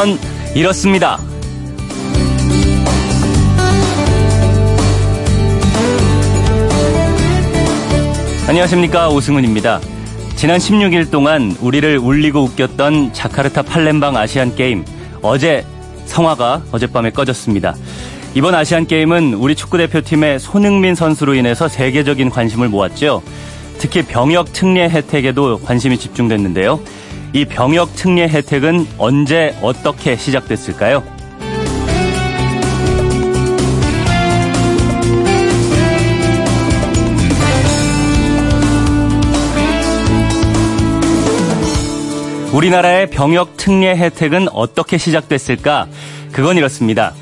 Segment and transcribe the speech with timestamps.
[0.00, 0.18] 그건
[0.54, 1.18] 이렇습니다.
[8.48, 9.80] 안녕하십니까 오승훈입니다.
[10.36, 14.86] 지난 16일 동안 우리를 울리고 웃겼던 자카르타 팔렘방 아시안 게임
[15.20, 15.66] 어제
[16.06, 17.74] 성화가 어젯밤에 꺼졌습니다.
[18.34, 23.20] 이번 아시안 게임은 우리 축구 대표팀의 손흥민 선수로 인해서 세계적인 관심을 모았죠.
[23.76, 26.80] 특히 병역 특례 혜택에도 관심이 집중됐는데요.
[27.32, 31.04] 이 병역 특례 혜택은 언제 어떻게 시작됐을까요?
[42.52, 45.86] 우리나라의 병역 특례 혜택은 어떻게 시작됐을까?
[46.32, 47.12] 그건 이렇습니다.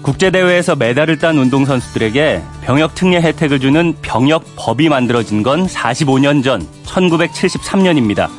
[0.00, 8.30] 국제대회에서 메달을 딴 운동선수들에게 병역 특례 혜택을 주는 병역 법이 만들어진 건 45년 전 1973년입니다.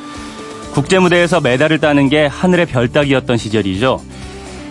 [0.72, 4.00] 국제무대에서 메달을 따는 게 하늘의 별 따기였던 시절이죠.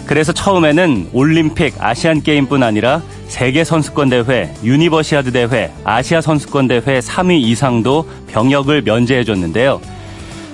[0.05, 7.39] 그래서 처음에는 올림픽, 아시안 게임뿐 아니라 세계 선수권 대회, 유니버시아드 대회, 아시아 선수권 대회 3위
[7.41, 9.79] 이상도 병역을 면제해 줬는데요.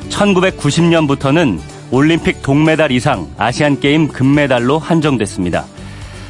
[0.10, 1.60] 1990년부터는
[1.92, 5.66] 올림픽 동메달 이상, 아시안 게임 금메달로 한정됐습니다.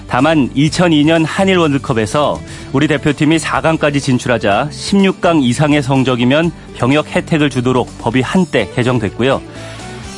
[0.08, 2.39] 다만 2002년 한일 월드컵에서
[2.73, 9.42] 우리 대표팀이 4강까지 진출하자 16강 이상의 성적이면 병역 혜택을 주도록 법이 한때 개정됐고요.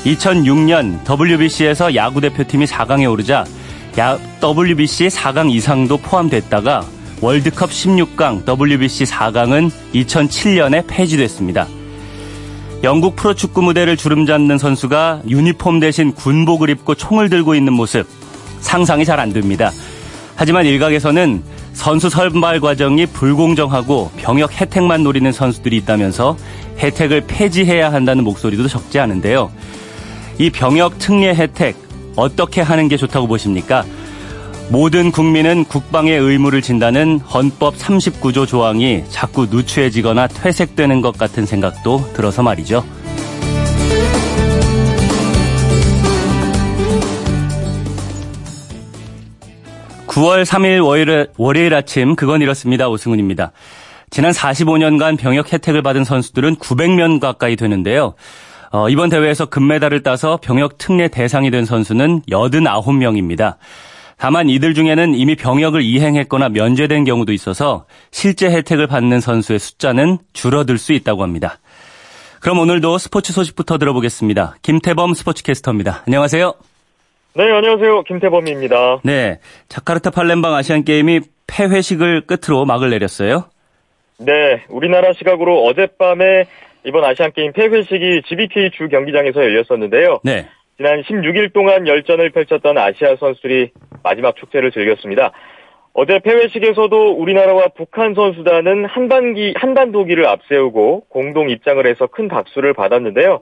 [0.06, 3.46] 2006년 WBC에서 야구 대표팀이 4강에 오르자
[4.44, 6.86] WBC 4강 이상도 포함됐다가
[7.20, 11.68] 월드컵 16강, WBC 4강은 2007년에 폐지됐습니다.
[12.84, 18.06] 영국 프로축구 무대를 주름잡는 선수가 유니폼 대신 군복을 입고 총을 들고 있는 모습
[18.60, 19.72] 상상이 잘 안 됩니다.
[20.36, 26.38] 하지만 일각에서는 선수 선발 과정이 불공정하고 병역 혜택만 노리는 선수들이 있다면서
[26.80, 29.52] 혜택을 폐지해야 한다는 목소리도 적지 않은데요.
[30.38, 31.76] 이 병역 특례 혜택
[32.16, 33.84] 어떻게 하는 게 좋다고 보십니까?
[34.70, 42.44] 모든 국민은 국방의 의무를 진다는 헌법 39조 조항이 자꾸 누추해지거나 퇴색되는 것 같은 생각도 들어서
[42.44, 42.84] 말이죠.
[50.18, 52.90] 9월 3일 월요일, 월요일 아침 그건 이렇습니다.
[52.90, 53.52] 오승훈입니다.
[54.10, 58.16] 지난 45년간 병역 혜택을 받은 선수들은 900명 가까이 되는데요.
[58.72, 63.58] 어, 이번 대회에서 금메달을 따서 병역 특례 대상이 된 선수는 89명입니다.
[64.18, 70.80] 다만 이들 중에는 이미 병역을 이행했거나 면제된 경우도 있어서 실제 혜택을 받는 선수의 숫자는 줄어들
[70.80, 71.60] 수 있다고 합니다.
[72.40, 74.56] 그럼 오늘도 스포츠 소식부터 들어보겠습니다.
[74.64, 76.02] 김태범 스포츠캐스터입니다.
[76.08, 76.56] 안녕하세요.
[77.36, 78.04] 네, 안녕하세요.
[78.04, 79.02] 김태범입니다.
[79.04, 83.46] 네, 자카르타 팔렘방 아시안 게임이 폐회식을 끝으로 막을 내렸어요.
[84.20, 86.46] 네, 우리나라 시각으로 어젯밤에
[86.84, 90.20] 이번 아시안 게임 폐회식이 GBK 주 경기장에서 열렸었는데요.
[90.24, 90.48] 네.
[90.78, 93.72] 지난 16일 동안 열전을 펼쳤던 아시아 선수들이
[94.04, 95.32] 마지막 축제를 즐겼습니다.
[95.94, 103.40] 어제 폐회식에서도 우리나라와 북한 선수단은 한반기, 한반도기를 앞세우고 공동 입장을 해서 큰 박수를 받았는데요.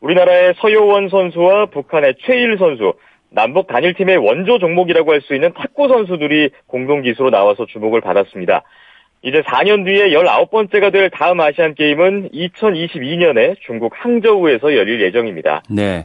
[0.00, 2.94] 우리나라의 서효원 선수와 북한의 최일 선수,
[3.30, 8.62] 남북 단일팀의 원조 종목이라고 할 수 있는 탁구 선수들이 공동 기수로 나와서 주목을 받았습니다.
[9.22, 15.62] 이제 4년 뒤에 19번째가 될 다음 아시안 게임은 2022년에 중국 항저우에서 열릴 예정입니다.
[15.68, 16.04] 네.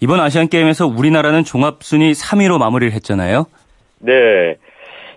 [0.00, 3.44] 이번 아시안 게임에서 우리나라는 종합 순위 3위로 마무리를 했잖아요.
[4.00, 4.56] 네.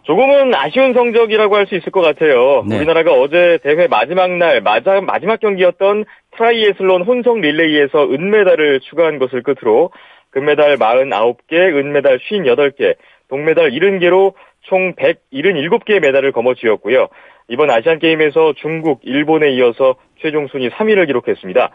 [0.03, 2.63] 조금은 아쉬운 성적이라고 할 수 있을 것 같아요.
[2.68, 2.78] 네.
[2.78, 6.06] 우리나라가 어제 대회 마지막 날 마지막, 마지막 경기였던
[6.38, 9.91] 트라이애슬론 혼성 릴레이에서 은메달을 추가한 것을 끝으로
[10.38, 12.96] 금메달 49개, 은메달 58개,
[13.28, 17.08] 동메달 70개로 총 177개의 메달을 거머쥐었고요.
[17.48, 21.72] 이번 아시안게임에서 중국, 일본에 이어서 최종 순위 3위를 기록했습니다.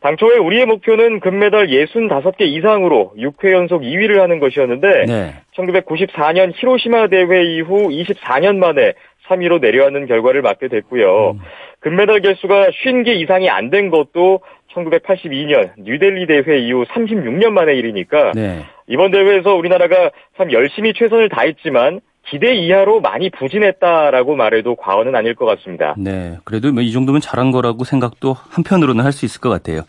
[0.00, 5.34] 당초에 우리의 목표는 금메달 65개 이상으로 6회 연속 2위를 하는 것이었는데 네.
[5.56, 8.94] 1994년 히로시마 대회 이후 24년 만에
[9.30, 11.30] 3위로 내려앉는 결과를 맞게 됐고요.
[11.36, 11.38] 음.
[11.80, 14.40] 금메달 개수가 50개 이상이 안 된 것도
[14.74, 18.64] 1982년 뉴델리 대회 이후 36년 만의 일이니까 네.
[18.88, 25.46] 이번 대회에서 우리나라가 참 열심히 최선을 다했지만 기대 이하로 많이 부진했다라고 말해도 과언은 아닐 것
[25.46, 25.94] 같습니다.
[25.98, 29.82] 네, 그래도 뭐 이 정도면 잘한 거라고 생각도 한편으로는 할 수 있을 것 같아요.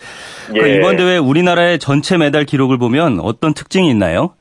[0.56, 0.76] 예.
[0.78, 4.34] 이번 대회 우리나라의 전체 메달 기록을 보면 어떤 특징이 있나요?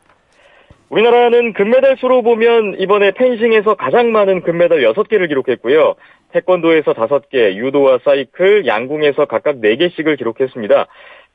[0.90, 5.94] 우리나라는 금메달 수로 보면 이번에 펜싱에서 가장 많은 금메달 6개를 기록했고요.
[6.32, 10.86] 태권도에서 5개, 유도와 사이클, 양궁에서 각각 4개씩을 기록했습니다.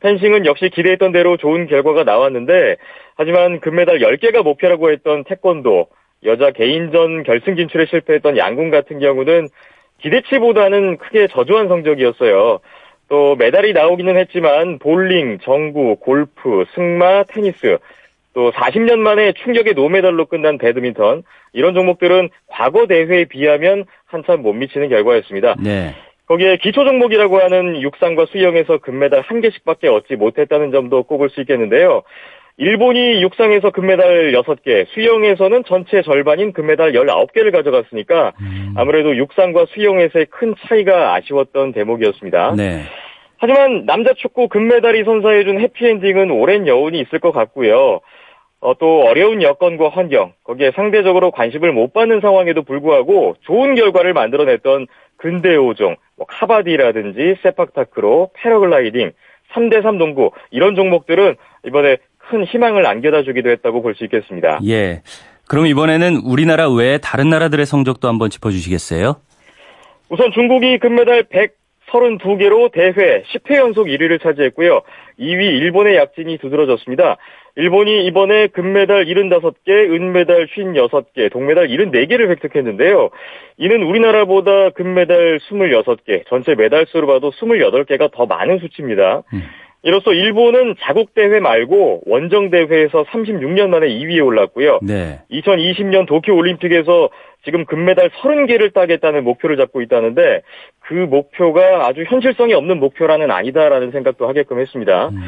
[0.01, 2.75] 펜싱은 역시 기대했던 대로 좋은 결과가 나왔는데
[3.15, 5.87] 하지만 금메달 10개가 목표라고 했던 태권도,
[6.25, 9.47] 여자 개인전 결승 진출에 실패했던 양궁 같은 경우는
[9.99, 12.59] 기대치보다는 크게 저조한 성적이었어요.
[13.07, 17.77] 또 메달이 나오기는 했지만 볼링, 정구, 골프, 승마, 테니스
[18.35, 21.23] 또 40년 만에 충격의 노메달로 끝난 배드민턴
[21.53, 25.55] 이런 종목들은 과거 대회에 비하면 한참 못 미치는 결과였습니다.
[25.63, 25.95] 네.
[26.27, 32.03] 거기에 기초 종목이라고 하는 육상과 수영에서 금메달 한 개씩밖에 얻지 못했다는 점도 꼽을 수 있겠는데요.
[32.57, 38.73] 일본이 육상에서 금메달 6개, 수영에서는 전체 절반인 금메달 19개를 가져갔으니까 음.
[38.75, 42.55] 아무래도 육상과 수영에서의 큰 차이가 아쉬웠던 대목이었습니다.
[42.57, 42.81] 네.
[43.37, 48.01] 하지만 남자 축구 금메달이 선사해준 해피엔딩은 오랜 여운이 있을 것 같고요.
[48.65, 54.87] 어, 또 어려운 여건과 환경, 거기에 상대적으로 관심을 못 받는 상황에도 불구하고 좋은 결과를 만들어냈던
[55.17, 59.11] 근대 5종, 뭐 카바디라든지 세팍타크로, 패러글라이딩,
[59.53, 61.35] 3대3 농구 이런 종목들은
[61.67, 64.59] 이번에 큰 희망을 안겨다 주기도 했다고 볼 수 있겠습니다.
[64.67, 65.03] 예.
[65.47, 69.15] 그럼 이번에는 우리나라 외에 다른 나라들의 성적도 한번 짚어주시겠어요?
[70.09, 71.25] 우선 중국이 금메달
[71.95, 74.81] 132개로 대회 10회 연속 1위를 차지했고요.
[75.19, 77.17] 2위 일본의 약진이 두드러졌습니다.
[77.57, 83.09] 일본이 이번에 금메달 75개, 은메달 56개, 동메달 74개를 획득했는데요.
[83.57, 89.23] 이는 우리나라보다 금메달 26개, 전체 메달 수로 봐도 28개가 더 많은 수치입니다.
[89.33, 89.43] 음.
[89.85, 94.79] 이로써 일본은 자국 대회 말고 원정 대회에서 36년 만에 2위에 올랐고요.
[94.81, 95.21] 네.
[95.29, 97.09] 2020년 도쿄 올림픽에서
[97.43, 100.41] 지금 금메달 30개를 따겠다는 목표를 잡고 있다는데
[100.79, 105.09] 그 목표가 아주 현실성이 없는 목표라는 아니다라는 생각도 하게끔 했습니다.
[105.09, 105.21] 음.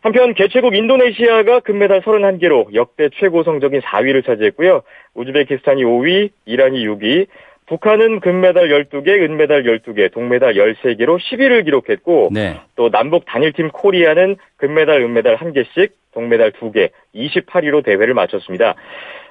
[0.00, 4.82] 한편 개최국 인도네시아가 금메달 31개로 역대 최고 성적인 4위를 차지했고요.
[5.14, 7.26] 우즈베키스탄이 5위, 이란이 6위,
[7.68, 12.60] 북한은 금메달 12개, 은메달 12개, 동메달 13개로 10위를 기록했고 네.
[12.76, 18.74] 또 남북 단일팀 코리아는 금메달, 은메달 1개씩, 동메달 2개, 28위로 대회를 마쳤습니다.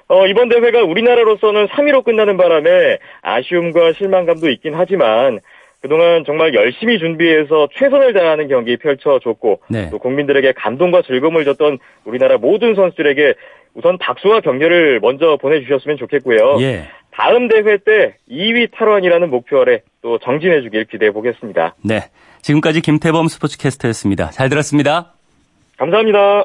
[0.06, 5.40] 어, 이번 대회가 우리나라로서는 3위로 끝나는 바람에 아쉬움과 실망감도 있긴 하지만
[5.80, 9.90] 그동안 정말 열심히 준비해서 최선을 다하는 경기 펼쳐줬고 네.
[9.90, 13.34] 또 국민들에게 감동과 즐거움을 줬던 우리나라 모든 선수들에게
[13.74, 16.56] 우선 박수와 격려를 먼저 보내주셨으면 좋겠고요.
[16.60, 16.88] 예.
[17.18, 21.74] 다음 대회 때 2위 탈환이라는 목표 아래 또 정진해 주길 기대해 보겠습니다.
[21.82, 22.10] 네.
[22.42, 24.30] 지금까지 김태범 스포츠캐스터였습니다.
[24.30, 25.14] 잘 들었습니다.
[25.78, 26.44] 감사합니다.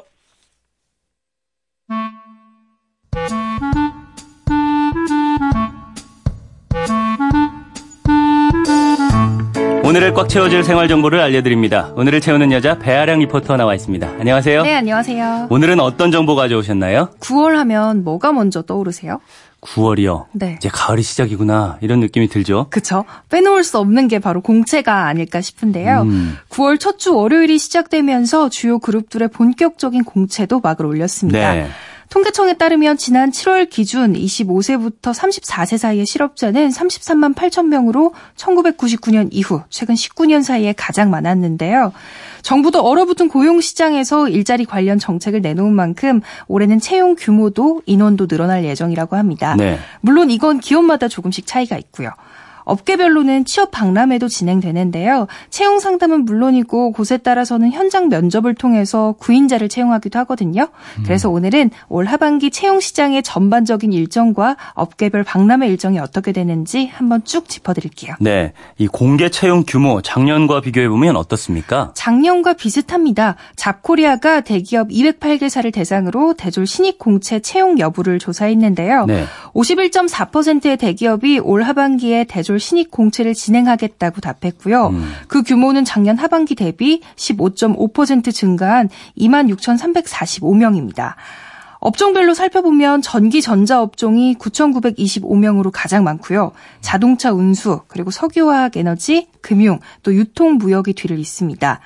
[9.86, 11.94] 오늘을 꽉 채워줄 생활 정보를 알려드립니다.
[11.96, 14.08] 오늘을 채우는 여자 배아량 리포터 나와 있습니다.
[14.08, 14.64] 안녕하세요.
[14.64, 15.50] 네, 안녕하세요.
[15.52, 17.12] 오늘은 어떤 정보 가져오셨나요?
[17.20, 19.20] 9월 하면 뭐가 먼저 떠오르세요?
[19.64, 20.26] 9월이요.
[20.34, 20.56] 네.
[20.58, 22.68] 이제 가을이 시작이구나 이런 느낌이 들죠.
[22.70, 23.06] 그렇죠.
[23.30, 26.02] 빼놓을 수 없는 게 바로 공채가 아닐까 싶은데요.
[26.02, 26.38] 음.
[26.50, 31.54] 9월 첫 주 월요일이 시작되면서 주요 그룹들의 본격적인 공채도 막을 올렸습니다.
[31.54, 31.68] 네.
[32.14, 39.96] 통계청에 따르면 지난 7월 기준 25세부터 34세 사이의 실업자는 33만 8천 명으로 1999년 이후 최근
[39.96, 41.92] 19년 사이에 가장 많았는데요.
[42.44, 49.16] 정부도 얼어붙은 고용 시장에서 일자리 관련 정책을 내놓은 만큼 올해는 채용 규모도 인원도 늘어날 예정이라고
[49.16, 49.56] 합니다.
[49.56, 49.80] 네.
[50.02, 52.12] 물론 이건 기업마다 조금씩 차이가 있고요.
[52.66, 55.28] 업계별로는 취업 박람회도 진행되는데요.
[55.50, 60.68] 채용 상담은 물론이고 곳에 따라서는 현장 면접을 통해서 구인자를 채용하기도 하거든요.
[61.04, 61.36] 그래서 음.
[61.36, 68.16] 오늘은 올 하반기 채용 시장의 전반적인 일정과 업계별 박람회 일정이 어떻게 되는지 한번 쭉 짚어드릴게요.
[68.20, 71.92] 네, 이 공개 채용 규모 작년과 비교해 보면 어떻습니까?
[71.96, 73.36] 작년과 비슷합니다.
[73.56, 79.06] 잡코리아가 대기업 208개사를 대상으로 대졸 신입 공채 채용 여부를 조사했는데요.
[79.06, 79.26] 네.
[79.54, 84.88] 51.4%의 대기업이 올 하반기에 대졸 기술 신입 공채를 진행하겠다고 답했고요.
[84.88, 85.12] 음.
[85.28, 91.16] 그 규모는 작년 하반기 대비 15.5% 증가한 26,345명입니다.
[91.80, 96.52] 업종별로 살펴보면 전기 전자 업종이 9,925명으로 가장 많고요.
[96.80, 101.82] 자동차 운수, 그리고 석유화학 에너지, 금융, 또 유통 무역이 뒤를 잇습니다.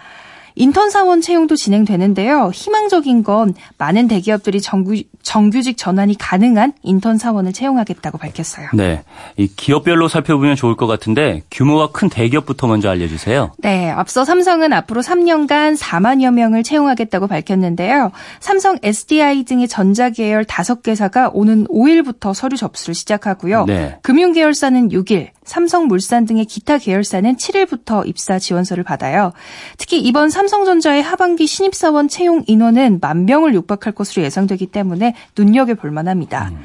[0.58, 2.50] 인턴 사원 채용도 진행되는데요.
[2.54, 8.70] 희망적인 건 많은 대기업들이 정규, 정규직 전환이 가능한 인턴 사원을 채용하겠다고 밝혔어요.
[8.74, 9.04] 네.
[9.38, 13.52] 이 기업별로 살펴보면 좋을 것 같은데 규모가 큰 대기업부터 먼저 알려주세요.
[13.60, 13.92] 네.
[13.92, 18.12] 앞서 삼성은 앞으로 3년간 4만여 명을 채용하겠다고 밝혔는데요.
[18.40, 23.66] 삼성 SDI 등의 전자계열 5개사가 오는 5일부터 서류 접수를 시작하고요.
[23.66, 23.98] 네.
[24.02, 29.34] 금융계열사는 6일, 삼성물산 등의 기타 계열사는 7일부터 입사 지원서를 받아요.
[29.78, 36.50] 특히 이번 삼성전자의 하반기 신입사원 채용 인원은 만 명을 육박할 것으로 예상되기 때문에 눈여겨볼 만합니다.
[36.50, 36.64] 음.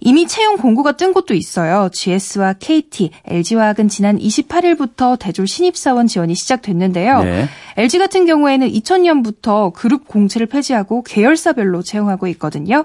[0.00, 1.88] 이미 채용 공고가 뜬 곳도 있어요.
[1.92, 7.24] GS와 KT, LG화학은 지난 28일부터 대졸 신입사원 지원이 시작됐는데요.
[7.24, 7.48] 네.
[7.76, 12.84] LG 같은 경우에는 2000년부터 그룹 공채를 폐지하고 계열사별로 채용하고 있거든요.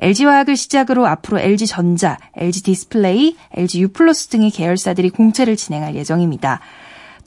[0.00, 6.60] LG화학을 시작으로 앞으로 LG전자, LG디스플레이, LG유플러스 등의 계열사들이 공채를 진행할 예정입니다.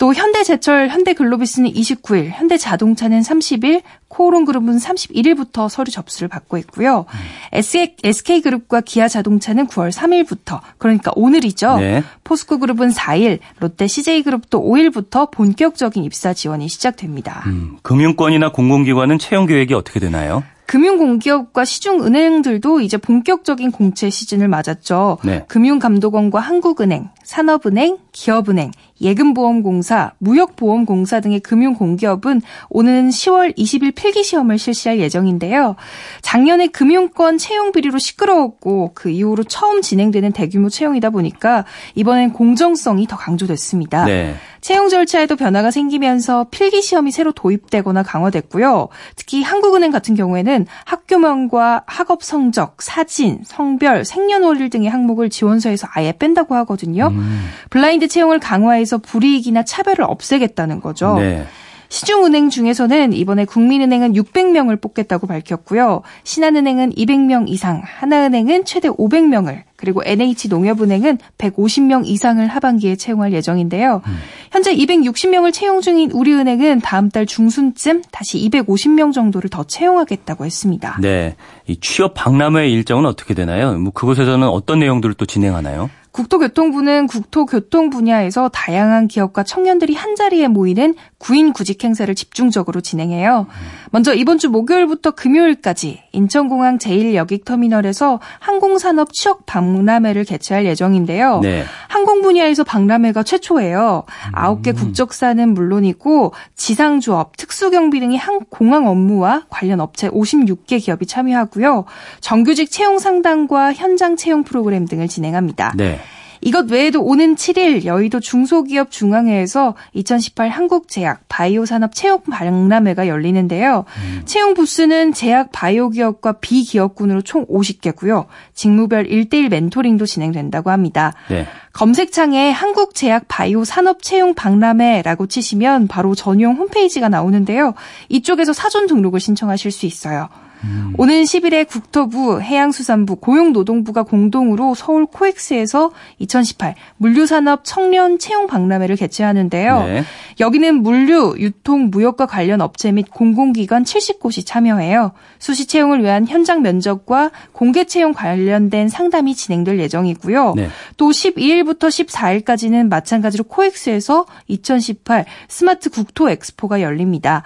[0.03, 7.05] 또 현대제철, 현대글로비스는 29일, 현대자동차는 30일, 코오롱그룹은 31일부터 서류 접수를 받고 있고요.
[7.07, 7.61] 음.
[8.03, 11.77] SK그룹과 기아자동차는 9월 3일부터, 그러니까 오늘이죠.
[11.77, 12.03] 네.
[12.25, 17.43] 포스코그룹은 4일, 롯데 CJ그룹도 5일부터 본격적인 입사 지원이 시작됩니다.
[17.45, 20.43] 음, 금융권이나 공공기관은 채용 계획이 어떻게 되나요?
[20.65, 25.19] 금융공기업과 시중은행들도 이제 본격적인 공채 시즌을 맞았죠.
[25.23, 25.45] 네.
[25.47, 28.71] 금융감독원과 한국은행, 산업은행, 기업은행,
[29.03, 35.75] 예금보험공사, 무역보험공사 등의 금융공기업은 오는 10월 20일 필기시험을 실시할 예정인데요.
[36.21, 43.17] 작년에 금융권 채용 비리로 시끄러웠고 그 이후로 처음 진행되는 대규모 채용이다 보니까 이번엔 공정성이 더
[43.17, 44.05] 강조됐습니다.
[44.05, 44.35] 네.
[44.63, 48.87] 채용 절차에도 변화가 생기면서 필기 시험이 새로 도입되거나 강화됐고요.
[49.17, 56.55] 특히 한국은행 같은 경우에는 학교명과 학업 성적, 사진, 성별, 생년월일 등의 항목을 지원서에서 아예 뺀다고
[56.55, 57.07] 하거든요.
[57.07, 57.45] 음.
[57.71, 61.15] 블라인드 채용을 강화해서 불이익이나 차별을 없애겠다는 거죠.
[61.15, 61.45] 네.
[61.93, 66.01] 시중은행 중에서는 이번에 국민은행은 600명을 뽑겠다고 밝혔고요.
[66.23, 74.01] 신한은행은 200명 이상, 하나은행은 최대 500명을, 그리고 NH농협은행은 150명 이상을 하반기에 채용할 예정인데요.
[74.07, 74.17] 음.
[74.51, 80.97] 현재 260명을 채용 중인 우리은행은 다음 달 중순쯤 다시 250명 정도를 더 채용하겠다고 했습니다.
[80.99, 81.35] 네.
[81.67, 83.77] 이 취업 박람회 일정은 어떻게 되나요?
[83.77, 85.91] 뭐 그곳에서는 어떤 내용들을 또 진행하나요?
[86.13, 93.47] 국토교통부는 국토교통 분야에서 다양한 기업과 청년들이 한자리에 모이는 구인 구직 행사를 집중적으로 진행해요.
[93.93, 101.41] 먼저 이번 주 목요일부터 금요일까지 인천공항 제1여객터미널에서 항공산업 취업 박람회를 개최할 예정인데요.
[101.41, 101.63] 네.
[101.89, 104.05] 항공 분야에서 박람회가 최초예요.
[104.33, 104.73] 9개 음.
[104.73, 111.85] 국적사는 물론이고 지상조업, 특수경비 등의 항 공항 업무와 관련 업체 56개 기업이 참여하고요.
[112.19, 115.73] 정규직 채용 상담과 현장 채용 프로그램 등을 진행합니다.
[115.77, 115.99] 네.
[116.45, 123.85] 이것 외에도 오는 7일 여의도 중소기업 중앙회에서 2018 한국제약 바이오산업 채용 박람회가 열리는데요.
[123.87, 124.21] 음.
[124.25, 128.25] 채용 부스는 제약 바이오 기업과 비기업군으로 총 50개고요.
[128.53, 131.13] 직무별 1대1 멘토링도 진행된다고 합니다.
[131.29, 131.47] 네.
[131.71, 137.73] 검색창에 한국제약 바이오 산업 채용 박람회라고 치시면 바로 전용 홈페이지가 나오는데요.
[138.09, 140.29] 이쪽에서 사전 등록을 신청하실 수 있어요.
[140.63, 140.93] 음.
[140.97, 149.83] 오는 10일에 국토부, 해양수산부, 고용노동부가 공동으로 서울 코엑스에서 2018 물류산업 청년 채용 박람회를 개최하는데요.
[149.83, 150.03] 네.
[150.39, 155.11] 여기는 물류, 유통, 무역과 관련 업체 및 공공기관 70곳이 참여해요.
[155.39, 160.53] 수시 채용을 위한 현장 면접과 공개 채용 관련된 상담이 진행될 예정이고요.
[160.55, 160.69] 네.
[160.97, 167.43] 또 12일부터 14일까지는 마찬가지로 코엑스에서 2018 스마트 국토 엑스포가 열립니다.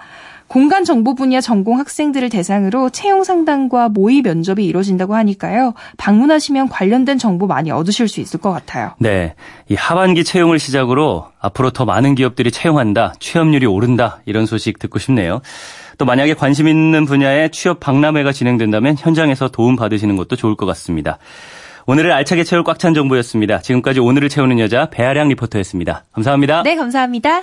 [0.48, 5.74] 공간 정보 분야 전공 학생들을 대상으로 채용 상담과 모의 면접이 이루어진다고 하니까요.
[5.98, 8.92] 방문하시면 관련된 정보 많이 얻으실 수 있을 것 같아요.
[8.98, 9.34] 네.
[9.68, 15.40] 이 하반기 채용을 시작으로 앞으로 더 많은 기업들이 채용한다, 취업률이 오른다 이런 소식 듣고 싶네요.
[15.98, 21.18] 또 만약에 관심 있는 분야에 취업 박람회가 진행된다면 현장에서 도움 받으시는 것도 좋을 것 같습니다.
[21.86, 23.60] 오늘을 알차게 채울 꽉 찬 정보였습니다.
[23.60, 26.04] 지금까지 오늘을 채우는 여자 배아량 리포터였습니다.
[26.12, 26.62] 감사합니다.
[26.62, 27.42] 네, 감사합니다.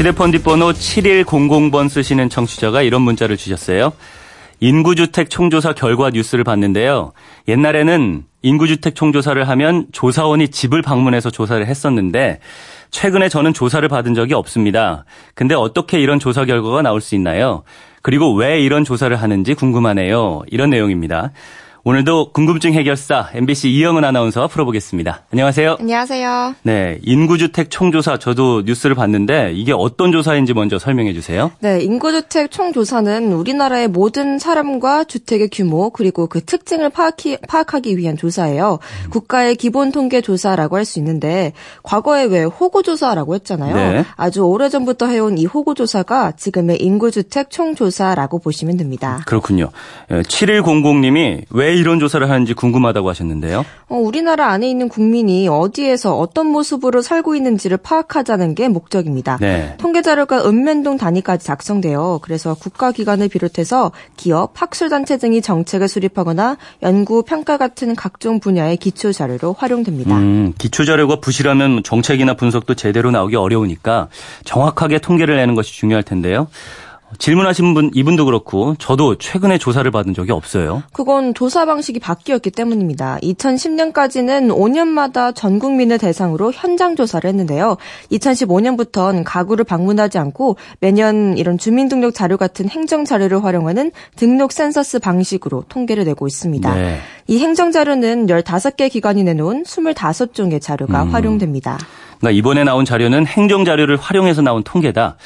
[0.00, 3.92] 휴대폰 뒷번호 7100번 쓰시는 청취자가 이런 문자를 주셨어요.
[4.58, 7.12] 인구주택 총조사 결과 뉴스를 봤는데요.
[7.48, 12.40] 옛날에는 인구주택 총조사를 하면 조사원이 집을 방문해서 조사를 했었는데
[12.90, 15.04] 최근에 저는 조사를 받은 적이 없습니다.
[15.34, 17.62] 근데 어떻게 이런 조사 결과가 나올 수 있나요?
[18.00, 20.44] 그리고 왜 이런 조사를 하는지 궁금하네요.
[20.48, 21.30] 이런 내용입니다.
[21.82, 25.22] 오늘도 궁금증 해결사 MBC 이영은 아나운서와 풀어보겠습니다.
[25.32, 25.78] 안녕하세요.
[25.80, 26.56] 안녕하세요.
[26.62, 31.50] 네, 인구주택 총조사 저도 뉴스를 봤는데 이게 어떤 조사인지 먼저 설명해 주세요.
[31.60, 38.78] 네, 인구주택 총조사는 우리나라의 모든 사람과 주택의 규모 그리고 그 특징을 파악히, 파악하기 위한 조사예요.
[39.06, 39.10] 음.
[39.10, 41.52] 국가의 기본 통계 조사라고 할 수 있는데
[41.84, 43.74] 과거에 왜 호구 조사라고 했잖아요.
[43.74, 44.04] 네.
[44.16, 49.22] 아주 오래 전부터 해온 이 호구 조사가 지금의 인구주택 총조사라고 보시면 됩니다.
[49.26, 49.70] 그렇군요.
[50.08, 53.64] 7100님이 왜왜 이런 조사를 하는지 궁금하다고 하셨는데요.
[53.88, 59.38] 어, 우리나라 안에 있는 국민이 어디에서 어떤 모습으로 살고 있는지를 파악하자는 게 목적입니다.
[59.40, 59.76] 네.
[59.78, 62.18] 통계 자료가 읍면동 단위까지 작성돼요.
[62.22, 69.54] 그래서 국가기관을 비롯해서 기업, 학술단체 등이 정책을 수립하거나 연구, 평가 같은 각종 분야의 기초 자료로
[69.56, 70.16] 활용됩니다.
[70.16, 74.08] 음, 기초 자료가 부실하면 정책이나 분석도 제대로 나오기 어려우니까
[74.44, 76.48] 정확하게 통계를 내는 것이 중요할 텐데요.
[77.18, 80.82] 질문하신 분 이분도 그렇고 저도 최근에 조사를 받은 적이 없어요.
[80.92, 83.18] 그건 조사 방식이 바뀌었기 때문입니다.
[83.22, 87.76] 2010년까지는 5년마다 전 국민을 대상으로 현장 조사를 했는데요.
[88.12, 95.64] 2015년부터는 가구를 방문하지 않고 매년 이런 주민등록 자료 같은 행정 자료를 활용하는 등록 센서스 방식으로
[95.68, 96.74] 통계를 내고 있습니다.
[96.74, 96.98] 네.
[97.26, 101.10] 이 행정 자료는 15개 기관이 내놓은 25종의 자료가 음.
[101.10, 101.78] 활용됩니다.
[102.18, 105.16] 그러니까 이번에 나온 자료는 행정 자료를 활용해서 나온 통계다.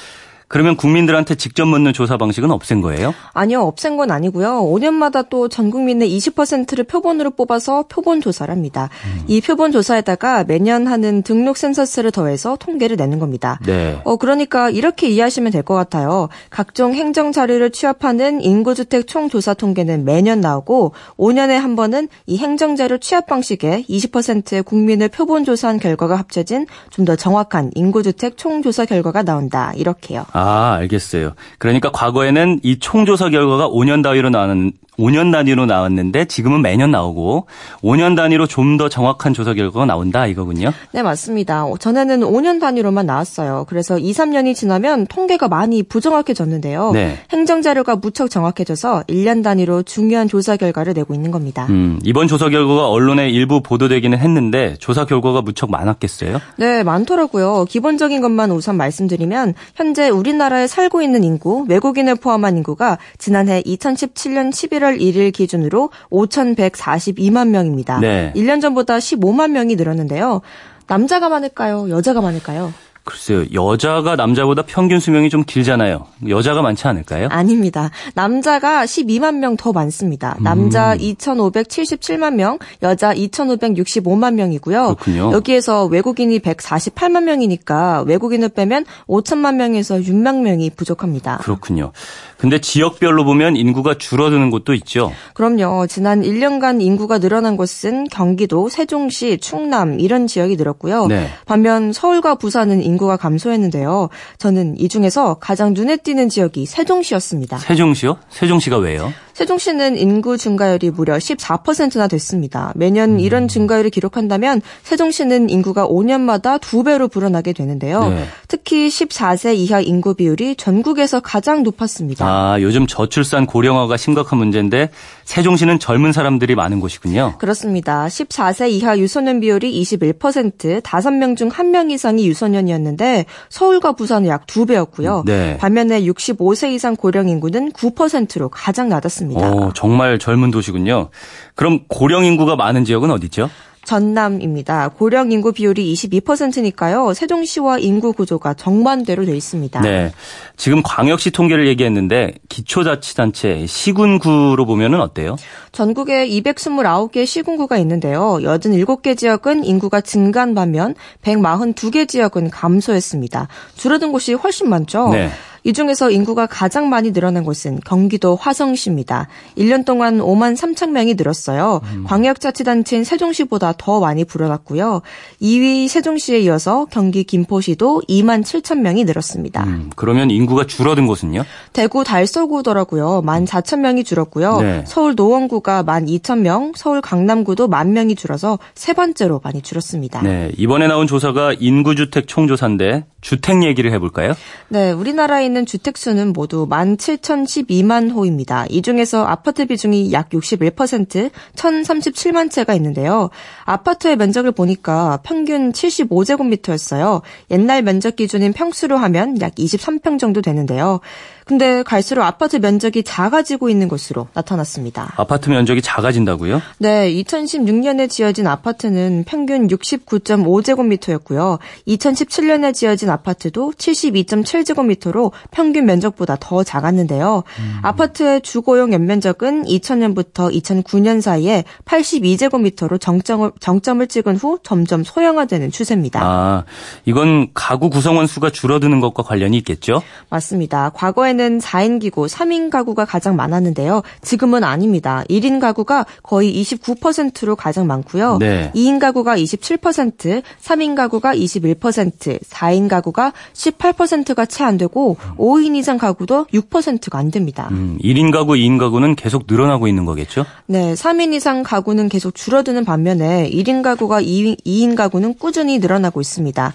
[0.55, 3.13] 그러면 국민들한테 직접 묻는 조사 방식은 없앤 거예요?
[3.33, 4.61] 아니요, 없앤 건 아니고요.
[4.63, 8.89] 5년마다 또 전 국민의 20%를 표본으로 뽑아서 표본 조사를 합니다.
[9.05, 9.25] 음.
[9.27, 13.59] 이 표본 조사에다가 매년 하는 등록 센서스를 더해서 통계를 내는 겁니다.
[13.67, 14.01] 네.
[14.05, 16.29] 어 그러니까 이렇게 이해하시면 될 것 같아요.
[16.51, 22.99] 각종 행정 자료를 취합하는 인구주택 총조사 통계는 매년 나오고 5년에 한 번은 이 행정 자료
[22.99, 29.73] 취합 방식에 20%의 국민을 표본 조사한 결과가 합쳐진 좀 더 정확한 인구주택 총조사 결과가 나온다.
[29.75, 30.25] 이렇게요.
[30.45, 31.33] 아, 알겠어요.
[31.59, 37.47] 그러니까 과거에는 이 총조사 결과가 5년 단위로 나오는 5년 단위로 나왔는데 지금은 매년 나오고
[37.83, 40.73] 5년 단위로 좀 더 정확한 조사 결과가 나온다 이거군요.
[40.91, 41.65] 네, 맞습니다.
[41.79, 43.67] 전에는 5년 단위로만 나왔어요.
[43.69, 46.91] 그래서 2, 3년이 지나면 통계가 많이 부정확해졌는데요.
[46.93, 47.19] 네.
[47.31, 51.67] 행정 자료가 무척 정확해져서 1년 단위로 중요한 조사 결과를 내고 있는 겁니다.
[51.71, 56.41] 음, 이번 조사 결과가 언론에 일부 보도되기는 했는데 조사 결과가 무척 많았겠어요?
[56.57, 57.67] 네, 많더라고요.
[57.69, 64.84] 기본적인 것만 우선 말씀드리면 현재 우리나라에 살고 있는 인구, 외국인을 포함한 인구가 지난해 2017년 11월
[64.85, 68.01] 11월 1일 기준으로 5,142만 명입니다.
[68.01, 68.33] 네.
[68.37, 70.43] 1년 전보다 15만 명이 늘었는데요.
[70.87, 71.89] 남자가 많을까요?
[71.89, 72.73] 여자가 많을까요?
[73.05, 76.07] 글쎄요, 여자가 남자보다 평균 수명이 좀 길잖아요.
[76.29, 77.29] 여자가 많지 않을까요?
[77.31, 77.91] 아닙니다.
[78.15, 80.37] 남자가 12만 명 더 많습니다.
[80.41, 80.99] 남자 음.
[80.99, 84.97] 2,577만 명, 여자 2,565만 명이고요.
[84.97, 85.33] 그렇군요.
[85.33, 91.39] 여기에서 외국인이 148만 명이니까 외국인을 빼면 5천만 명에서 6만 명이 부족합니다.
[91.39, 91.93] 그렇군요.
[92.37, 95.13] 근데 지역별로 보면 인구가 줄어드는 곳도 있죠.
[95.33, 95.87] 그럼요.
[95.87, 101.07] 지난 1년간 인구가 늘어난 곳은 경기도, 세종시, 충남 이런 지역이 늘었고요.
[101.07, 101.29] 네.
[101.47, 104.09] 반면 서울과 부산은 인구가 감소했는데요.
[104.39, 107.59] 저는 이 중에서 가장 눈에 띄는 지역이 세종시였습니다.
[107.59, 108.17] 세종시요?
[108.31, 109.13] 세종시가 왜요?
[109.35, 112.73] 세종시는 인구 증가율이 무려 14%나 됐습니다.
[112.77, 113.21] 매년 음.
[113.21, 118.09] 이런 증가율을 기록한다면 세종시는 인구가 5년마다 2배로 불어나게 되는데요.
[118.09, 118.25] 네.
[118.49, 122.25] 특히 14세 이하 인구 비율이 전국에서 가장 높았습니다.
[122.25, 124.91] 아, 요즘 저출산 고령화가 심각한 문제인데
[125.25, 127.35] 세종시는 젊은 사람들이 많은 곳이군요.
[127.39, 128.07] 그렇습니다.
[128.07, 135.25] 14세 이하 유소년 비율이 21%, 5명 중 1명 이상이 유소년이었는데 서울과 부산은 약 2배였고요.
[135.25, 135.57] 네.
[135.59, 139.24] 반면에 65세 이상 고령 인구는 9%로 가장 낮았습니다.
[139.33, 139.67] 있습니다.
[139.67, 141.11] 오, 정말 젊은 도시군요.
[141.55, 143.51] 그럼 고령 인구가 많은 지역은 어디죠?
[143.85, 144.89] 전남입니다.
[144.89, 147.13] 고령 인구 비율이 22%니까요.
[147.15, 149.81] 세종시와 인구 구조가 정반대로 돼 있습니다.
[149.83, 150.13] 네.
[150.57, 155.37] 지금 광역시 통계를 얘기했는데 기초자치단체 시군구로 보면은 어때요?
[155.73, 158.39] 전국에 229개 시군구가 있는데요.
[158.41, 163.49] 87개 지역은 인구가 증가한 반면 142개 지역은 감소했습니다.
[163.77, 165.11] 줄어든 곳이 훨씬 많죠.
[165.11, 165.31] 네.
[165.67, 169.29] 이 중에서 인구가 가장 많이 늘어난 곳은 경기도 화성시입니다.
[169.57, 171.81] 1년 동안 5만 3천 명이 늘었어요.
[171.85, 172.05] 음.
[172.07, 175.01] 광역자치단체인 세종시보다 더 많이 불어났고요.
[175.41, 179.65] 2위 세종시에 이어서 경기 김포시도 2만 7천 명이 늘었습니다.
[179.65, 181.45] 음, 그러면 인구가 줄어든 곳은요?
[181.73, 183.23] 대구 달서구더라고요.
[183.25, 184.61] 1만 4천 명이 줄었고요.
[184.61, 184.85] 네.
[184.87, 190.21] 서울 노원구가 1만 2천 명, 서울 강남구도 만 명이 줄어서 세 번째로 많이 줄었습니다.
[190.21, 194.35] 네, 이번에 나온 조사가 인구주택 총조사인데 주택 얘기를 해볼까요?
[194.69, 198.67] 네, 우리나라에 있는 주택 수는 모두 17,012만 호입니다.
[198.69, 203.31] 이 중에서 아파트 비중이 약 61%, 1,037만 채가 있는데요.
[203.65, 207.23] 아파트의 면적을 보니까 평균 75제곱미터였어요.
[207.53, 211.01] 옛날 면적 기준인 평수로 하면 약 23평 정도 되는데요.
[211.45, 215.13] 근데 갈수록 아파트 면적이 작아지고 있는 것으로 나타났습니다.
[215.17, 216.63] 아파트 면적이 작아진다고요?
[216.79, 221.59] 네, 2016년에 지어진 아파트는 평균 69.5제곱미터였고요.
[221.87, 227.43] 2017년에 지어진 아파트도 72.7제곱미터로 평균 면적보다 더 작았는데요.
[227.59, 227.79] 음.
[227.83, 236.21] 아파트의 주거용 연면적은 2000년부터 2009년 사이에 82제곱미터로 정점을, 정점을 찍은 후 점점 소형화되는 추세입니다.
[236.23, 236.65] 아,
[237.05, 240.03] 이건 가구 구성원 수가 줄어드는 것과 관련이 있겠죠?
[240.31, 240.91] 맞습니다.
[240.95, 244.03] 과거에 예전에는 4인 기구, 3인 가구가 가장 많았는데요.
[244.23, 245.23] 지금은 아닙니다.
[245.29, 248.39] 1인 가구가 거의 29%로 가장 많고요.
[248.39, 248.73] 네.
[248.75, 256.47] 2인 가구가 27%, 3인 가구가 21%, 4인 가구가 18%가 채 안 되고 5인 이상 가구도
[256.47, 257.69] 6%가 안 됩니다.
[257.71, 260.47] 음, 1인 가구, 2인 가구는 계속 늘어나고 있는 거겠죠?
[260.67, 266.73] 네, 3인 이상 가구는 계속 줄어드는 반면에 1인 가구가 2인, 2인 가구는 꾸준히 늘어나고 있습니다.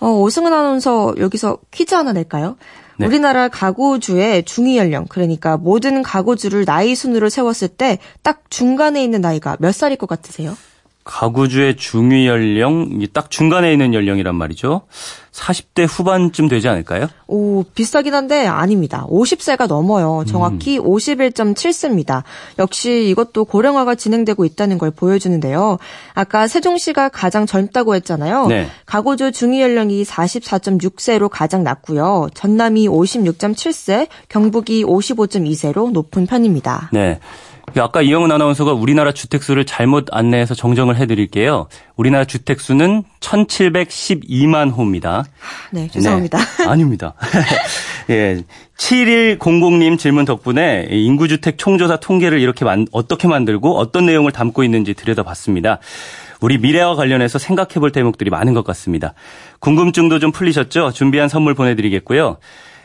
[0.00, 2.56] 어, 오승은 아나운서 여기서 퀴즈 하나 낼까요?
[3.00, 3.06] 네.
[3.06, 9.56] 우리나라 가구주의 중위 연령, 그러니까 모든 가구주를 나이 순으로 세웠을 때 딱 중간에 있는 나이가
[9.58, 10.56] 몇 살일 것 같으세요?
[11.04, 14.82] 가구주의 중위 연령, 딱 중간에 있는 연령이란 말이죠.
[15.32, 17.08] 40대 후반쯤 되지 않을까요?
[17.26, 19.06] 오, 비싸긴 한데 아닙니다.
[19.08, 20.24] 50세가 넘어요.
[20.26, 20.84] 정확히 음.
[20.84, 22.24] 51.7세입니다.
[22.58, 25.78] 역시 이것도 고령화가 진행되고 있다는 걸 보여주는데요.
[26.14, 28.48] 아까 세종시가 가장 젊다고 했잖아요.
[28.48, 28.68] 네.
[28.86, 32.28] 가구주 중위 연령이 44.6세로 가장 낮고요.
[32.34, 36.90] 전남이 56.7세, 경북이 55.2세로 높은 편입니다.
[36.92, 37.20] 네.
[37.78, 41.68] 아까 이영은 아나운서가 우리나라 주택수를 잘못 안내해서 정정을 해드릴게요.
[41.96, 45.24] 우리나라 주택수는 1712만 호입니다.
[45.70, 46.38] 네, 죄송합니다.
[46.38, 47.14] 네, 아닙니다.
[48.10, 48.42] 예.
[48.76, 55.78] 7100님 질문 덕분에 인구주택 총조사 통계를 이렇게 만, 어떻게 만들고 어떤 내용을 담고 있는지 들여다봤습니다.
[56.40, 59.12] 우리 미래와 관련해서 생각해 볼 대목들이 많은 것 같습니다.
[59.60, 60.92] 궁금증도 좀 풀리셨죠?
[60.92, 62.38] 준비한 선물 보내드리겠고요.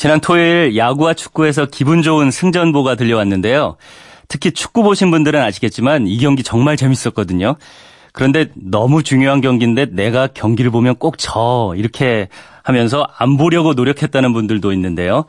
[0.00, 3.76] 지난 토요일 야구와 축구에서 기분 좋은 승전보가 들려왔는데요.
[4.28, 7.56] 특히 축구 보신 분들은 아시겠지만 이 경기 정말 재밌었거든요.
[8.14, 11.74] 그런데 너무 중요한 경기인데 내가 경기를 보면 꼭 져.
[11.76, 12.28] 이렇게
[12.62, 15.26] 하면서 안 보려고 노력했다는 분들도 있는데요.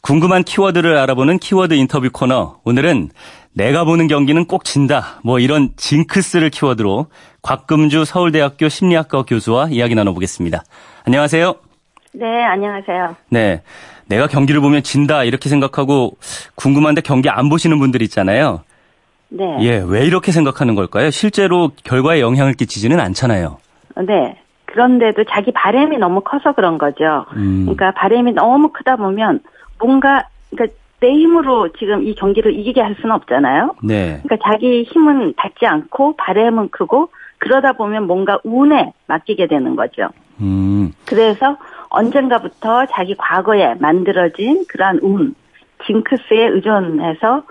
[0.00, 2.58] 궁금한 키워드를 알아보는 키워드 인터뷰 코너.
[2.62, 3.10] 오늘은
[3.52, 5.18] 내가 보는 경기는 꼭 진다.
[5.24, 7.08] 뭐 이런 징크스를 키워드로
[7.42, 10.62] 곽금주 서울대학교 심리학과 교수와 이야기 나눠보겠습니다.
[11.04, 11.63] 안녕하세요.
[12.14, 13.16] 네, 안녕하세요.
[13.30, 13.62] 네.
[14.06, 16.16] 내가 경기를 보면 진다 이렇게 생각하고
[16.54, 18.62] 궁금한데 경기 안 보시는 분들 있잖아요.
[19.30, 19.44] 네.
[19.60, 21.10] 예, 왜 이렇게 생각하는 걸까요?
[21.10, 23.58] 실제로 결과에 영향을 끼치지는 않잖아요.
[24.06, 24.38] 네.
[24.66, 27.26] 그런데도 자기 바램이 너무 커서 그런 거죠.
[27.36, 27.62] 음.
[27.64, 29.40] 그러니까 바램이 너무 크다 보면
[29.78, 33.74] 뭔가 그러니까 내 힘으로 지금 이 경기를 이기게 할 수는 없잖아요.
[33.82, 34.20] 네.
[34.22, 40.08] 그러니까 자기 힘은 닿지 않고 바램은 크고 그러다 보면 뭔가 운에 맡기게 되는 거죠.
[40.40, 40.92] 음.
[41.04, 41.56] 그래서
[41.94, 45.34] 언젠가부터 자기 과거에 만들어진 그러한 운,
[45.86, 47.42] 징크스에 의존해서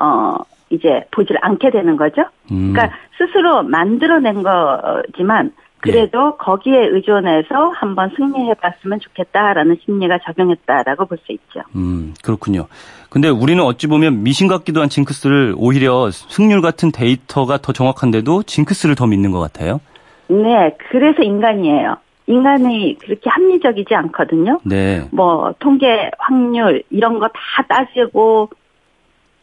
[0.00, 0.36] 어
[0.70, 2.22] 이제 보질 않게 되는 거죠.
[2.52, 2.72] 음.
[2.72, 6.32] 그러니까 스스로 만들어낸 거지만 그래도 예.
[6.38, 11.60] 거기에 의존해서 한번 승리해봤으면 좋겠다라는 심리가 적용했다라고 볼 수 있죠.
[11.74, 12.66] 음 그렇군요.
[13.08, 18.94] 근데 우리는 어찌 보면 미신 같기도 한 징크스를 오히려 승률 같은 데이터가 더 정확한데도 징크스를
[18.94, 19.80] 더 믿는 것 같아요.
[20.28, 21.96] 네, 그래서 인간이에요.
[22.30, 24.60] 인간이 그렇게 합리적이지 않거든요.
[24.64, 25.02] 네.
[25.12, 28.48] 뭐 통계 확률 이런 거 다 따지고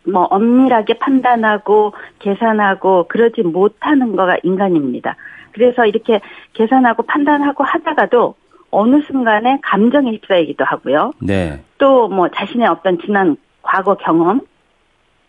[0.06, 5.18] 뭐 엄밀하게 판단하고 계산하고 그러지 못하는 거가 인간입니다.
[5.52, 6.22] 그래서 이렇게
[6.54, 8.36] 계산하고 판단하고 하다가도
[8.72, 11.12] 어느 순간에 감정에 휩싸이기도 하고요.
[11.22, 11.60] 네.
[11.78, 14.40] 또 뭐 자신의 어떤 지난 과거 경험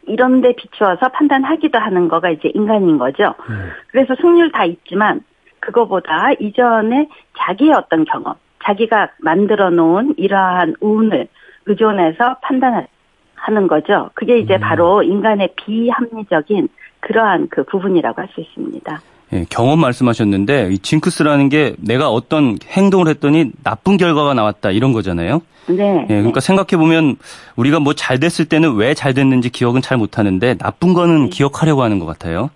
[0.07, 3.35] 이런 데 비추어서 판단하기도 하는 거가 이제 인간인 거죠.
[3.51, 3.71] 음.
[3.89, 5.21] 그래서 승률 다 있지만
[5.61, 11.29] 그거보다 이전에 자기의 어떤 경험, 자기가 만들어 놓은 이러한 운을
[11.67, 14.11] 의존해서 판단하는 거죠.
[14.15, 14.61] 그게 이제 음.
[14.61, 16.69] 바로 인간의 비합리적인
[17.01, 19.01] 그러한 그 부분이라고 할 수 있습니다.
[19.35, 25.43] 예, 경험 말씀하셨는데 이 징크스라는 게 내가 어떤 행동을 했더니 나쁜 결과가 나왔다 이런 거잖아요.
[25.69, 26.07] 네.
[26.09, 27.17] 예, 그러니까 생각해 보면
[27.57, 31.29] 우리가 뭐 잘 됐을 때는 왜 잘 됐는지 기억은 잘 못하는데 나쁜 거는 네.
[31.29, 32.49] 기억하려고 하는 것 같아요.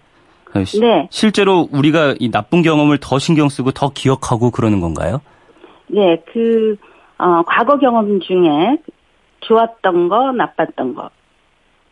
[0.81, 1.09] 네.
[1.11, 5.21] 실제로 우리가 이 나쁜 경험을 더 신경 쓰고 더 기억하고 그러는 건가요?
[5.88, 6.77] 네, 그
[7.19, 8.79] 어, 과거 경험 중에
[9.41, 11.11] 좋았던 거, 나빴던 거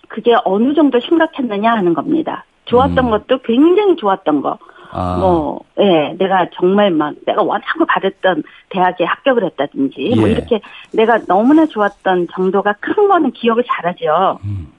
[0.09, 2.45] 그게 어느 정도 심각했느냐 하는 겁니다.
[2.67, 3.11] 좋았던 음.
[3.11, 4.59] 것도 굉장히 좋았던 거.
[4.93, 5.19] 아.
[5.19, 10.21] 뭐, 예, 내가 정말 막, 내가 원하고 받았던 대학에 합격을 했다든지, 뭐 예.
[10.21, 10.61] 뭐 이렇게
[10.93, 14.41] 내가 너무나 좋았던 정도가 큰 거는 기억을 잘하죠.
[14.45, 14.73] 음.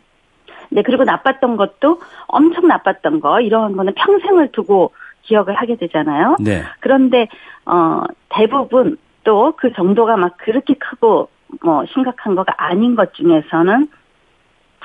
[0.71, 4.91] 네, 그리고 나빴던 것도 엄청 나빴던 거, 이런 거는 평생을 두고
[5.23, 6.37] 기억을 하게 되잖아요.
[6.39, 6.63] 네.
[6.79, 7.27] 그런데,
[7.65, 11.29] 어, 대부분 또 그 정도가 막 그렇게 크고,
[11.63, 13.87] 뭐, 심각한 거가 아닌 것 중에서는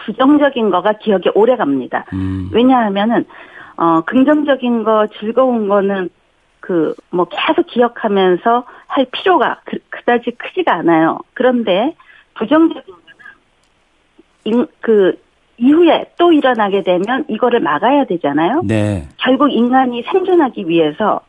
[0.04, 2.04] 부정적인 거가 기억에 오래 갑니다.
[2.12, 2.50] 음.
[2.52, 3.24] 왜냐하면은
[3.78, 6.10] 어 긍정적인 거 즐거운 거는
[6.60, 11.18] 그 뭐 계속 기억하면서 할 필요가 그, 그다지 크지가 않아요.
[11.34, 11.94] 그런데
[12.34, 13.04] 부정적인 거는
[14.44, 15.18] 인, 그
[15.58, 18.62] 이후에 또 일어나게 되면 이거를 막아야 되잖아요.
[18.64, 19.08] 네.
[19.16, 21.20] 결국 인간이 생존하기 위해서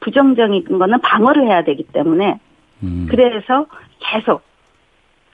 [0.00, 2.38] 부정적인 거는 방어를 해야 되기 때문에
[2.82, 3.06] 음.
[3.10, 3.66] 그래서
[4.00, 4.42] 계속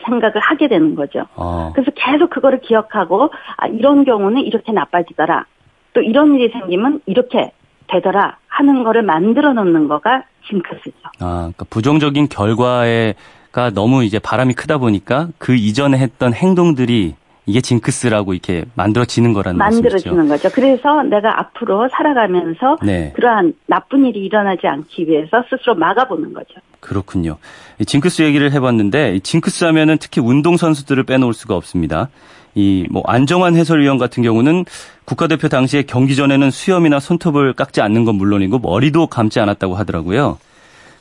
[0.05, 1.27] 생각을 하게 되는 거죠.
[1.37, 1.73] 어.
[1.75, 5.47] 그래서 계속 그거를 기억하고 아 이런 경우는 이렇게 나빠지더라.
[5.93, 7.53] 또 이런 일이 생기면 이렇게
[7.89, 10.97] 되더라 하는 거를 만들어 놓는 거가 징크스죠.
[11.21, 17.15] 아, 그러니까 부정적인 결과에가 너무 이제 바람이 크다 보니까 그 이전에 했던 행동들이
[17.51, 20.49] 이게 징크스라고 이렇게 만들어지는 거라는 만들어지는 말씀이죠.
[20.49, 20.55] 거죠.
[20.55, 23.13] 그래서 내가 앞으로 살아가면서 네.
[23.17, 26.55] 그러한 나쁜 일이 일어나지 않기 위해서 스스로 막아보는 거죠.
[26.81, 27.37] 그렇군요.
[27.85, 32.09] 징크스 얘기를 해봤는데 징크스 하면은 특히 운동 선수들을 빼놓을 수가 없습니다.
[32.55, 34.65] 이 뭐 안정환 해설위원 같은 경우는
[35.05, 40.39] 국가대표 당시에 경기 전에는 수염이나 손톱을 깎지 않는 건 물론이고 머리도 감지 않았다고 하더라고요.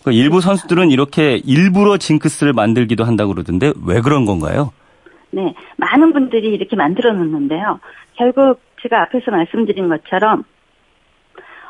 [0.03, 4.71] 그러니까 일부 선수들은 이렇게 일부러 징크스를 만들기도 한다고 그러던데 왜 그런 건가요?
[5.31, 7.79] 네, 많은 분들이 이렇게 만들어 놓는데요.
[8.15, 10.43] 결국 제가 앞에서 말씀드린 것처럼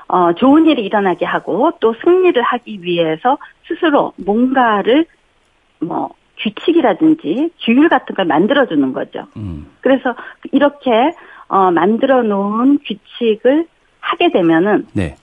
[0.08, 5.06] 어, 좋은 일이 일어나게 하고 또 승리를 하기 위해서 스스로 뭔가를
[5.80, 9.28] 뭐 규칙이라든지 규율 같은 걸 만들어주는 거죠.
[9.38, 9.67] 음.
[9.82, 10.15] 그래서
[10.52, 10.91] 이렇게
[11.48, 13.67] 어, 만들어 놓은 규칙을
[14.00, 15.15] 하게 되면은 네.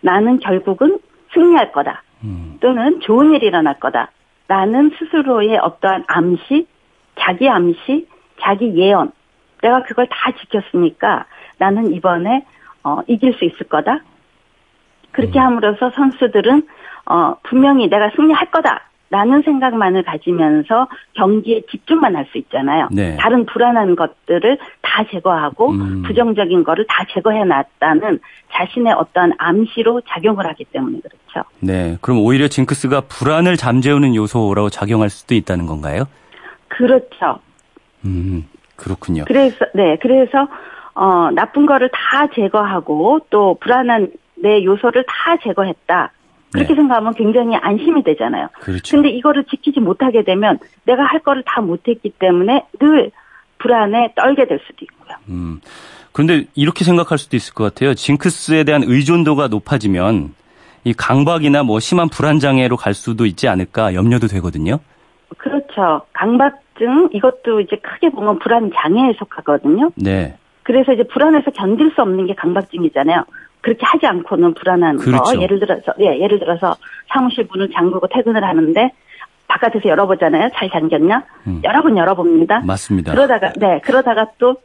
[0.00, 0.98] 나는 결국은
[1.32, 2.02] 승리할 거다.
[2.22, 2.58] 음.
[2.60, 4.10] 또는 좋은 일이 일어날 거다.
[4.46, 6.66] 라는 스스로의 어떠한 암시,
[7.18, 8.06] 자기 암시,
[8.40, 9.10] 자기 예언.
[9.62, 11.26] 내가 그걸 다 지켰으니까
[11.58, 12.44] 나는 이번에
[12.84, 14.00] 어, 이길 수 있을 거다.
[15.12, 15.44] 그렇게 음.
[15.44, 16.62] 함으로써 선수들은
[17.06, 18.82] 어, 분명히 내가 승리할 거다.
[19.10, 22.88] 라는 생각만을 가지면서 경기에 집중만 할 수 있잖아요.
[22.92, 23.16] 네.
[23.16, 26.02] 다른 불안한 것들을 다 제거하고 음.
[26.02, 28.20] 부정적인 거를 다 제거해 놨다는
[28.52, 31.48] 자신의 어떤 암시로 작용을 하기 때문에 그렇죠.
[31.60, 31.96] 네.
[32.02, 36.04] 그럼 오히려 징크스가 불안을 잠재우는 요소라고 작용할 수도 있다는 건가요?
[36.78, 37.40] 그렇죠.
[38.04, 39.24] 음, 그렇군요.
[39.26, 40.46] 그래서, 네, 그래서,
[40.94, 46.12] 어, 나쁜 거를 다 제거하고 또 불안한 내 요소를 다 제거했다.
[46.52, 46.76] 그렇게 네.
[46.76, 48.48] 생각하면 굉장히 안심이 되잖아요.
[48.60, 48.96] 그렇죠.
[48.96, 53.10] 근데 이거를 지키지 못하게 되면 내가 할 거를 다 못했기 때문에 늘
[53.58, 55.16] 불안에 떨게 될 수도 있고요.
[55.28, 55.60] 음.
[56.12, 57.94] 그런데 이렇게 생각할 수도 있을 것 같아요.
[57.94, 60.34] 징크스에 대한 의존도가 높아지면
[60.84, 64.78] 이 강박이나 뭐 심한 불안 장애로 갈 수도 있지 않을까 염려도 되거든요.
[65.36, 66.02] 그렇죠.
[66.12, 69.90] 강박 증 이것도 이제 크게 보면 불안 장애에 속하거든요.
[69.96, 70.36] 네.
[70.62, 73.24] 그래서 이제 불안해서 견딜 수 없는 게 강박증이잖아요.
[73.60, 75.36] 그렇게 하지 않고는 불안한 그렇죠.
[75.36, 75.42] 거.
[75.42, 76.76] 예를 들어서 예, 예를 들어서
[77.08, 78.90] 사무실 문을 잠그고 퇴근을 하는데
[79.48, 80.50] 바깥에서 열어보잖아요.
[80.54, 81.24] 잘 잠겼냐?
[81.46, 81.60] 음.
[81.64, 82.60] 여러 번 열어봅니다.
[82.60, 83.12] 맞습니다.
[83.12, 84.56] 그러다가 네 그러다가 또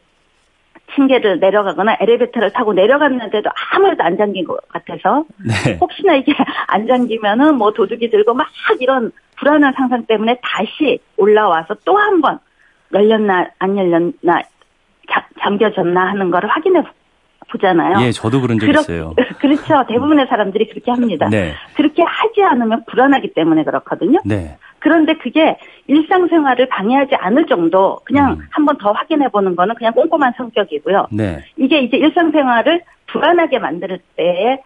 [0.95, 5.25] 층계를 내려가거나 엘리베이터를 타고 내려갔는데도 아무래도 안 잠긴 것 같아서
[5.65, 5.77] 네.
[5.81, 6.33] 혹시나 이게
[6.67, 8.47] 안 잠기면은 뭐 도둑이 들고 막
[8.79, 12.39] 이런 불안한 상상 때문에 다시 올라와서 또 한 번
[12.93, 14.41] 열렸나 안 열렸나
[15.09, 16.83] 자, 잠겨졌나 하는 거를 확인해
[17.53, 18.05] 보잖아요.
[18.05, 19.13] 예, 저도 그런 적 그렇, 있어요.
[19.39, 19.85] 그렇죠.
[19.87, 21.29] 대부분의 사람들이 그렇게 합니다.
[21.29, 21.53] 네.
[21.75, 24.19] 그렇게 하지 않으면 불안하기 때문에 그렇거든요.
[24.25, 24.57] 네.
[24.79, 28.47] 그런데 그게 일상생활을 방해하지 않을 정도 그냥 음.
[28.49, 31.07] 한번 더 확인해 보는 거는 그냥 꼼꼼한 성격이고요.
[31.11, 31.43] 네.
[31.55, 34.61] 이게 이제 일상생활을 불안하게 만들 때에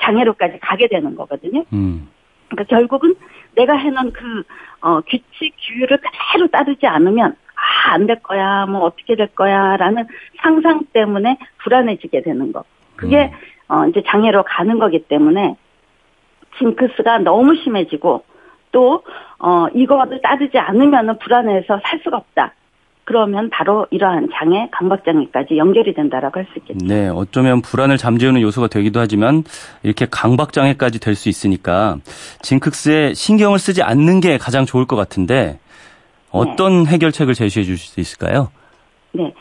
[0.00, 1.64] 장애로까지 가게 되는 거거든요.
[1.72, 2.08] 음.
[2.48, 3.14] 그러니까 결국은
[3.56, 4.42] 내가 해놓은 그
[4.80, 7.34] 어, 규칙 규율을 그대로 따르지 않으면 아,
[7.86, 10.06] 안 될 거야, 뭐 어떻게 될 거야, 라는
[10.42, 12.64] 상상 때문에 불안해지게 되는 거.
[12.96, 13.30] 그게,
[13.68, 13.74] 음.
[13.74, 15.56] 어, 이제 장애로 가는 거기 때문에,
[16.58, 18.24] 징크스가 너무 심해지고,
[18.72, 19.02] 또,
[19.38, 22.54] 어, 이거를 따르지 않으면 불안해서 살 수가 없다.
[23.04, 26.84] 그러면 바로 이러한 장애, 강박장애까지 연결이 된다라고 할 수 있겠죠.
[26.86, 29.44] 네, 어쩌면 불안을 잠재우는 요소가 되기도 하지만
[29.82, 31.96] 이렇게 강박장애까지 될 수 있으니까
[32.42, 35.58] 징크스에 신경을 쓰지 않는 게 가장 좋을 것 같은데
[36.30, 36.90] 어떤 네.
[36.92, 38.50] 해결책을 제시해 주실 수 있을까요?
[39.12, 39.32] 네.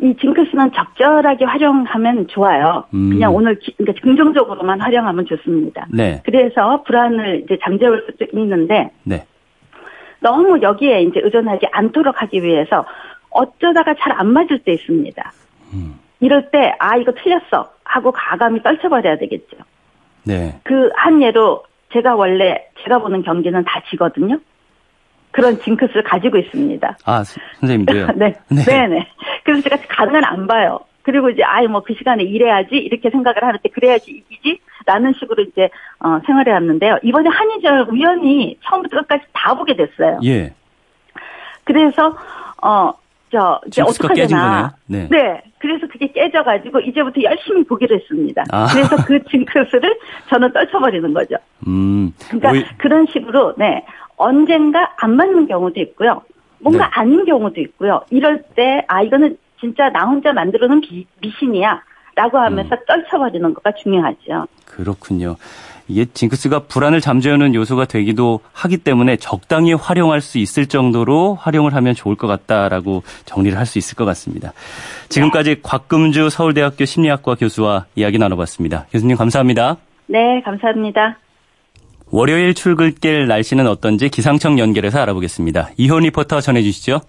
[0.00, 2.84] 이 징크스는 적절하게 활용하면 좋아요.
[2.92, 3.10] 음.
[3.10, 5.86] 그냥 오늘 기, 그러니까 긍정적으로만 활용하면 좋습니다.
[5.90, 6.20] 네.
[6.24, 9.24] 그래서 불안을 이제 잠재울 수도 있는데 네.
[10.20, 12.84] 너무 여기에 이제 의존하지 않도록 하기 위해서
[13.30, 15.32] 어쩌다가 잘 안 맞을 때 있습니다.
[15.74, 15.98] 음.
[16.20, 17.70] 이럴 때, 아, 이거 틀렸어.
[17.84, 19.56] 하고 가감이 떨쳐버려야 되겠죠.
[20.24, 20.58] 네.
[20.64, 24.38] 그 한 예로 제가 원래 제가 보는 경기는 다 지거든요.
[25.32, 26.98] 그런 징크스를 가지고 있습니다.
[27.04, 27.24] 아,
[27.60, 28.06] 선생님도요?
[28.16, 28.34] 네.
[28.48, 28.64] 네.
[28.64, 29.08] 네네.
[29.44, 30.80] 그래서 제가 가능은 안 봐요.
[31.02, 35.68] 그리고 이제 아이 뭐그 시간에 일해야지 이렇게 생각을 하는데 그래야지 이기지 라는 식으로 이제
[35.98, 36.98] 어, 생활해 왔는데요.
[37.02, 40.20] 이번에 한의절 우연히 처음부터 끝까지 다 보게 됐어요.
[40.22, 40.54] 예.
[41.64, 42.16] 그래서
[42.62, 44.74] 어 저 이제 어떻게 되나.
[44.86, 45.08] 네.
[45.10, 45.42] 네.
[45.58, 48.44] 그래서 그게 깨져가지고 이제부터 열심히 보기로 했습니다.
[48.50, 48.66] 아.
[48.70, 51.36] 그래서 그 징크스를 저는 떨쳐버리는 거죠.
[51.66, 52.12] 음.
[52.28, 52.64] 그러니까 오이...
[52.76, 53.84] 그런 식으로 네
[54.22, 56.22] 언젠가 안 맞는 경우도 있고요.
[56.60, 56.90] 뭔가 네.
[56.94, 58.00] 아닌 경우도 있고요.
[58.10, 60.82] 이럴 때 아 이거는 진짜 나 혼자 만들어 놓은
[61.20, 61.82] 미신이야.
[62.14, 62.78] 라고 하면서 음.
[62.86, 64.46] 떨쳐버리는 거가 중요하죠.
[64.66, 65.36] 그렇군요.
[65.88, 71.94] 이게 징크스가 불안을 잠재우는 요소가 되기도 하기 때문에 적당히 활용할 수 있을 정도로 활용을 하면
[71.94, 74.52] 좋을 것 같다라고 정리를 할 수 있을 것 같습니다.
[75.08, 75.60] 지금까지 네.
[75.62, 78.86] 곽금주 서울대학교 심리학과 교수와 이야기 나눠봤습니다.
[78.92, 79.78] 교수님 감사합니다.
[80.06, 81.16] 네, 감사합니다.
[82.14, 85.70] 월요일 출근길 날씨는 어떤지 기상청 연결해서 알아보겠습니다.
[85.78, 87.00] 이혼 리포터 전해주시죠.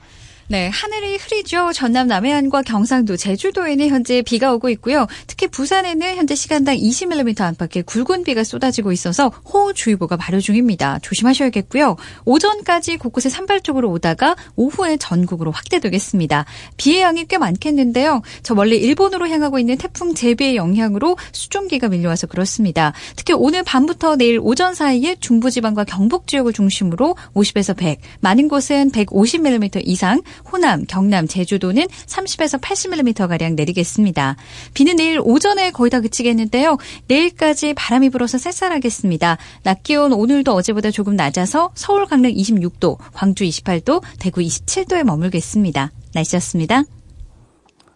[0.50, 1.72] 네, 하늘이 흐리죠.
[1.74, 5.08] 전남 남해안과 경상도, 제주도에는 현재 비가 오고 있고요.
[5.26, 11.00] 특히 부산에는 현재 시간당 20mm 안팎의 굵은 비가 쏟아지고 있어서 호우주의보가 발효 중입니다.
[11.02, 11.96] 조심하셔야겠고요.
[12.26, 16.46] 오전까지 곳곳에 산발적으로 오다가 오후에 전국으로 확대되겠습니다.
[16.76, 18.22] 비의 양이 꽤 많겠는데요.
[18.44, 22.92] 저 멀리 일본으로 향하고 있는 태풍 제비의 영향으로 수종기가 밀려와서 그렇습니다.
[23.16, 29.84] 특히 오늘 밤부터 내일 오전 사이에 중부지방과 경북 지역을 중심으로 50에서 100, 많은 곳은 150mm
[29.86, 30.22] 이상,
[30.52, 34.36] 호남, 경남, 제주도는 30에서 80mm가량 내리겠습니다.
[34.74, 36.78] 비는 내일 오전에 거의 다 그치겠는데요.
[37.08, 39.38] 내일까지 바람이 불어서 쌀쌀하겠습니다.
[39.64, 45.92] 낮 기온 오늘도 어제보다 조금 낮아서 서울 강릉 26도, 광주 28도, 대구 27도에 머물겠습니다.
[46.14, 46.84] 날씨였습니다.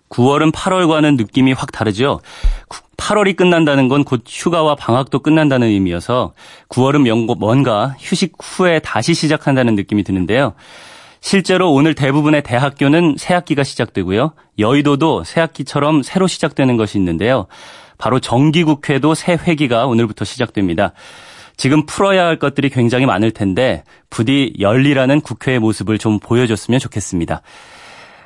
[0.09, 2.21] 9월은 8월과는 느낌이 확 다르죠.
[2.97, 6.33] 8월이 끝난다는 건 곧 휴가와 방학도 끝난다는 의미여서
[6.69, 10.53] 9월은 뭔가 휴식 후에 다시 시작한다는 느낌이 드는데요.
[11.27, 14.31] 실제로 오늘 대부분의 대학교는 새학기가 시작되고요.
[14.59, 17.47] 여의도도 새학기처럼 새로 시작되는 것이 있는데요.
[17.97, 20.93] 바로 정기국회도 새 회기가 오늘부터 시작됩니다.
[21.57, 27.41] 지금 풀어야 할 것들이 굉장히 많을 텐데 부디 열리라는 국회의 모습을 좀 보여줬으면 좋겠습니다.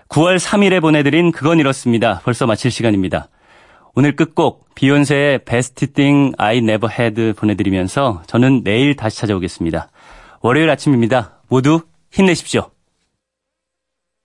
[0.08, 2.22] 9월 3일에 보내드린 그건 이렇습니다.
[2.24, 3.30] 벌써 마칠 시간입니다.
[3.96, 9.90] 오늘 끝곡 비욘세의 Best Thing I Never Had 보내드리면서 저는 내일 다시 찾아오겠습니다.
[10.42, 11.42] 월요일 아침입니다.
[11.48, 12.70] 모두 힘내십시오.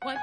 [0.07, 0.19] What